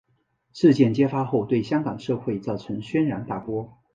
[0.51, 3.77] 事件揭发后对香港社会造成轩然大波。